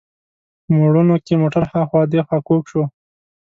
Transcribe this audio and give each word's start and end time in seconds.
په 0.63 0.69
موړونو 0.77 1.15
کې 1.25 1.33
موټر 1.41 1.63
هاخوا 1.71 2.01
دیخوا 2.13 2.37
کوږ 2.47 2.63
شو. 2.71 2.83